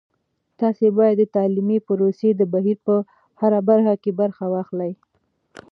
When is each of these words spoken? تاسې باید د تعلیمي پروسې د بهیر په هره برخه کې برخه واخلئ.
تاسې 0.59 0.85
باید 0.97 1.15
د 1.19 1.23
تعلیمي 1.35 1.77
پروسې 1.87 2.29
د 2.35 2.41
بهیر 2.53 2.77
په 2.87 2.95
هره 3.39 3.59
برخه 3.69 3.93
کې 4.03 4.11
برخه 4.21 4.45
واخلئ. 4.53 4.91